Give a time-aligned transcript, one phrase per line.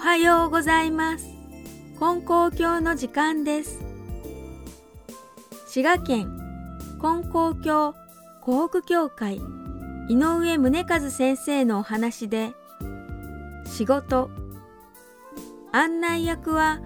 [0.00, 1.26] はようございます。
[1.98, 3.80] 金光教の時間です。
[5.66, 6.26] 滋賀県
[6.98, 7.94] 金光教
[8.40, 9.36] 湖北教会
[10.08, 12.52] 井上宗和先生のお話で
[13.66, 14.30] 仕事
[15.70, 16.80] 案内役は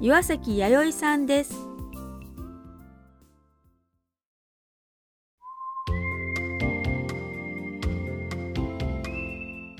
[0.00, 1.54] 岩崎弥生さんです。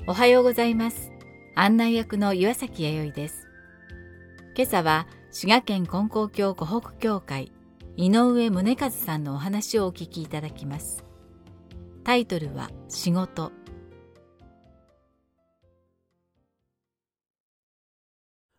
[0.05, 1.20] おはようございます。
[1.63, 3.47] 案内役の岩崎弥生です。
[4.57, 7.51] 今朝は滋賀県金光教湖北教会
[7.97, 11.05] 井上宗和さんのお話をお聞きいただきます。
[12.03, 13.51] タイトルは仕事。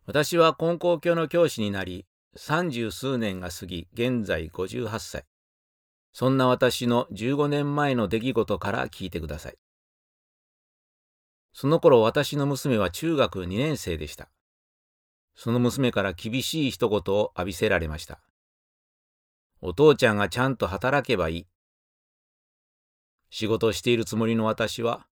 [0.05, 2.05] 私は金光教の教師になり、
[2.37, 5.25] 三十数年が過ぎ、現在58歳。
[6.13, 9.57] そんな私の15年前の出来事から聞いてください。
[11.53, 14.29] その頃私の娘は中学2年生でした。
[15.35, 18.19] その娘から厳しい一言を浴びせられました。
[19.61, 21.47] お父ちゃんがちゃんと働けばいい。
[23.29, 25.07] 仕事をしているつもりの私は、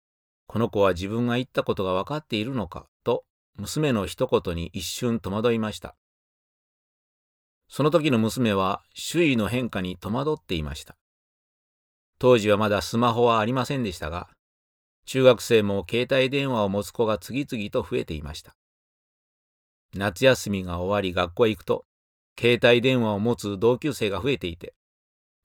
[0.48, 3.24] この子は自分が言ったことが分かっているのかと
[3.56, 5.96] 娘の一言に一瞬戸惑いました。
[7.68, 10.96] その時の娘は周囲の変化に戸惑っていました。
[12.18, 14.30] 当時はまだスマホはありませんでしたが、
[15.12, 18.56] 中学生も携帯電話を持つ子が次々と増えていました。
[19.96, 21.86] 夏休みが終わり学校へ行くと、
[22.40, 24.76] 携帯電話を持つ同級生が増えていて、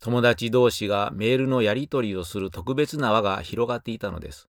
[0.03, 4.51] 友達同士がメールのやり取りをする特別な輪が広がっていたのです。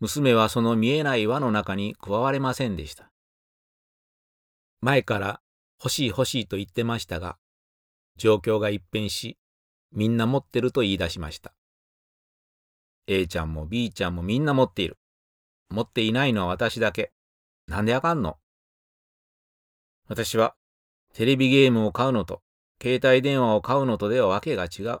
[0.00, 3.10] 娘はその見えない輪の中に加われませんでした。
[4.80, 5.42] 前から
[5.78, 7.36] 欲しい欲しいと言ってましたが、
[8.16, 9.36] 状況が一変し、
[9.92, 11.52] みんな持ってると言い出しました。
[13.06, 14.98] A ちゃんも B ちゃんもみんな持っている。
[15.70, 17.12] 持っていないのは私だけ。
[17.66, 18.36] なんであかんの？
[20.08, 20.54] 私は、
[21.14, 22.42] テレビゲームを買うのと、
[22.82, 25.00] 携帯電話を買うのとではわけが違う。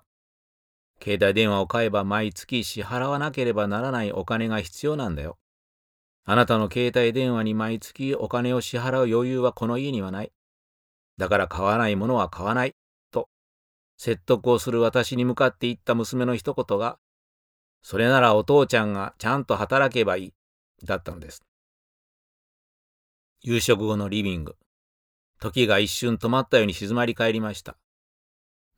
[1.02, 5.38] 携帯電話を買えば毎月支払わなければならないお金が必要なんだよ。
[6.24, 10.32] あなたの携帯電話に毎月お金を支払う余裕はこの家にはない。
[11.18, 12.74] だから買わないものは買わない。
[13.10, 13.28] と、
[13.98, 16.98] 説得をする私に向かって言った娘の一言が、
[17.82, 20.32] それならお父ちゃんがちゃんと働けばいい、
[20.84, 21.42] だったのです。
[23.42, 24.56] 夕食後のリビング。
[25.40, 27.76] 時が一瞬止まったように静まり返りました。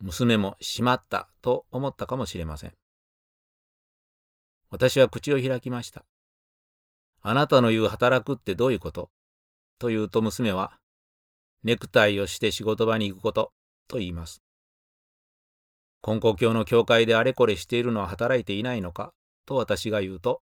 [0.01, 2.73] 娘もしまったと思ったかもしれません。
[4.71, 6.05] 私は口を開きました。
[7.21, 9.11] あなたの言う働くってどういうこと？
[9.79, 10.79] と言うと娘は、
[11.63, 13.53] ネクタイをして仕事場に行くこと
[13.87, 14.43] と言います。
[16.07, 19.15] 根高教の教会であれこれしているのは働いていないのか？
[19.47, 20.43] と私が言うと、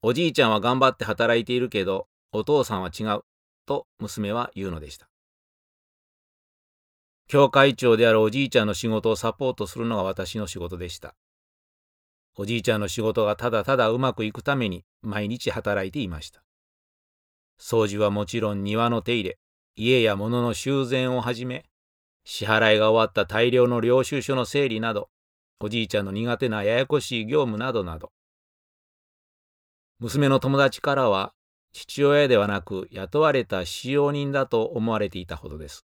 [0.00, 3.20] おじいちゃんは頑張って働いているけど、お父さんは違う
[3.66, 5.08] と娘は言うのでした。
[7.26, 11.14] 教会長であるおじいちゃんの仕事をサポートするのが私の仕事でした。
[12.36, 16.42] おじいちゃんの仕事がただただうまくいくために毎日働いていました。
[17.60, 19.38] 掃除はもちろん庭の手入れ、
[19.76, 21.64] 家や物の修繕をはじめ、
[22.24, 25.10] 支払いが終わった大量の領収書の整理など、
[25.60, 28.12] おじいちゃんの苦手なややこしい業務などなど。
[29.98, 31.32] 娘の友達からは、
[31.72, 35.84] 父親ではなく雇われた使用人だと思われていたほどです。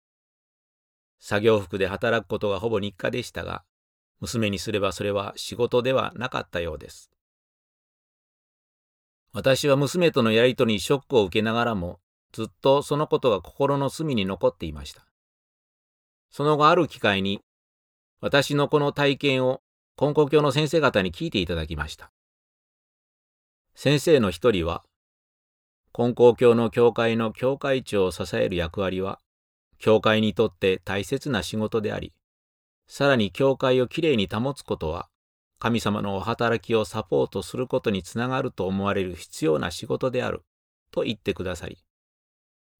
[1.19, 3.63] 作業服で働くことがほぼ日課でしたが、
[4.19, 7.11] 娘にすればそれは仕事ではなかったようです。
[9.33, 11.99] 私は娘とのやりとりにショックを受けながらも、
[12.31, 15.10] ずっとそのことが心の隅に残っていました。
[16.31, 17.41] その後ある機会に、
[18.21, 19.61] 私のこの体験を
[19.99, 22.11] 根高教の先生方に聞いていただきました。
[23.75, 24.83] 先生の一人は、
[25.97, 29.19] 根高教の教会の教会長を支える役割は、
[29.77, 32.13] 教会にとって大切な仕事であり、
[32.87, 35.09] さらに教会をきれいに保つことは、
[35.59, 40.43] 神様のお働きをサポートすることにつながると思われる必要な仕事である、
[40.91, 41.77] と言ってくださり、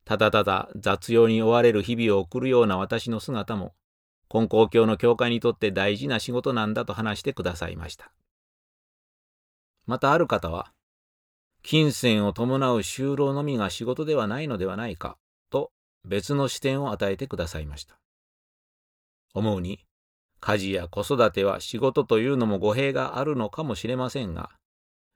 [0.06, 3.74] ただただ雑用に追われる日々を送るような私の姿も、
[4.34, 8.12] 根高教の教会にとって大事な仕事なんだと話してくださいました。
[9.86, 10.72] またある方は、
[11.64, 15.18] 金銭を伴う就労のみが仕事ではないのではないか、
[15.50, 15.72] と
[16.06, 18.00] 別の視点を与えてくださいました。
[19.34, 19.86] 思うに、
[20.40, 24.50] 家事や子育ては仕事というのも語弊があるのかもしれませんが、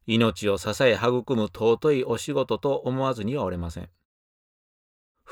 [0.05, 3.89] 命を支え育む尊いお仕事と思わずにはおれません。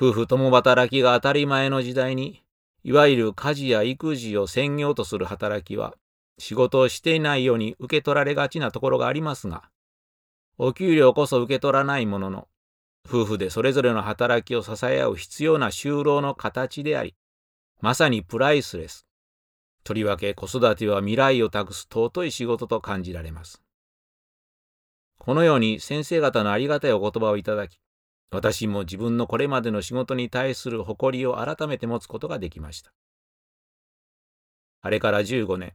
[0.03, 2.43] 夫婦共働きが当たり前の時代に、
[2.83, 5.95] いわゆる家事や育児を専業とする働きは、
[6.37, 9.69] 仕事をしていないように受け取られがちなところがありますが、
[10.57, 12.49] お給料こそ受け取らないものの、
[13.07, 17.15] 夫婦でそれぞれの働きを支え合う必要な就労の形であり、
[17.79, 19.07] まさにプライスレス。
[19.85, 23.63] とりわけ子育ては未来を託す尊い仕事と感じられます。
[25.17, 27.79] このように先生方のありがたいお言葉をいただき、
[28.33, 32.91] 私も自分のこれまでの仕事に対する誇りを改めて持つことができました。
[34.81, 35.73] あれから15年、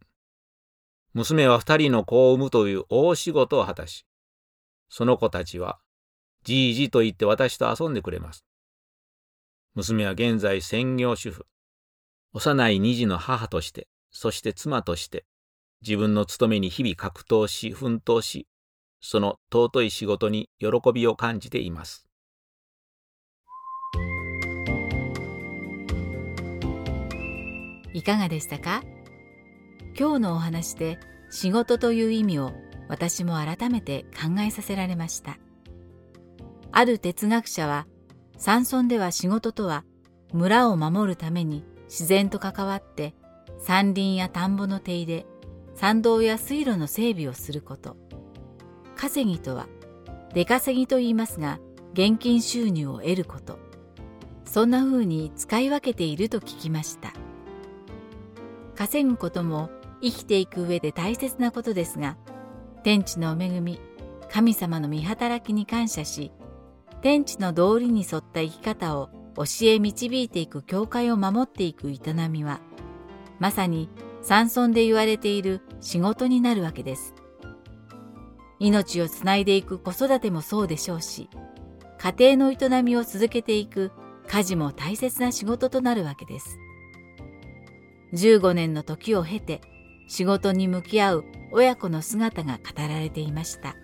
[1.15, 4.07] 娘は二人の子を産むという大仕事を果たし、
[4.89, 5.79] その子たちは、
[6.43, 8.45] じいじと言って私と遊んでくれます。
[9.75, 11.47] 娘は現在専業主婦。
[12.33, 15.25] 幼い二児の母として、そして妻として、
[15.83, 18.49] 自分の務めに日々格闘し、奮闘し、
[19.01, 22.08] その尊い仕事に喜びを感じています。
[27.99, 28.85] いかがでしたか？
[29.99, 31.01] 今日のお話で
[31.31, 32.53] 仕事という意味を
[32.89, 35.37] 私も改めて考えさせられました。
[36.71, 37.89] ある哲学者は、
[38.39, 39.85] 山村では仕事とは
[40.33, 43.17] 村を守るために自然と関わって
[43.59, 45.27] 山林や田んぼの手入れ、
[45.75, 47.97] 山道や水路の整備をすること。
[48.95, 49.67] 稼ぎとは
[50.35, 51.59] 出稼ぎと言いますが
[51.95, 53.59] 現金収入を得ること。
[54.45, 57.13] そんな風に使い分けていると聞きました。
[58.79, 59.71] 稼ぐことも
[60.01, 62.17] 生きていく上で大切なことですが、
[62.85, 63.81] 天地の恵み、
[64.31, 66.31] 神様の見働きに感謝し、
[67.03, 71.99] 天地の道理に沿った生き方を教え導いていく教会を守っていく営
[72.29, 72.61] みは、
[73.41, 73.89] まさに
[74.23, 77.15] 山村で言われている仕事になるわけです。
[78.61, 81.29] 命をつないでいく子育てもそうでしょうし、
[81.99, 83.91] 家庭の営みを続けていく
[84.29, 86.61] 家事も大切な仕事となるわけです。
[88.13, 89.61] 15年の時を経て
[90.09, 93.77] 仕事に向き合う親子の姿が語られていました。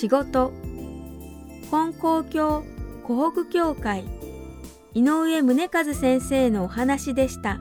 [0.00, 0.52] 仕事。
[1.72, 2.62] 金光教
[3.02, 4.04] 湖北教会。
[4.94, 7.58] 井上宗和先生のお話でした。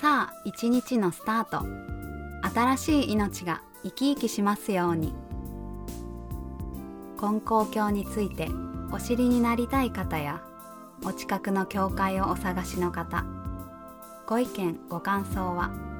[0.00, 1.66] さあ一日のスタート。
[2.54, 5.12] 新しい命が生き生きしますように。
[7.18, 8.48] 金光教について
[8.90, 10.40] お知りになりたい方や
[11.04, 13.26] お近くの教会をお探しの方。
[14.26, 15.70] ご意見ご感想は「